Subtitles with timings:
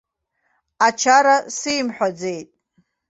[0.87, 2.49] Ачара сеимҳәаӡеит.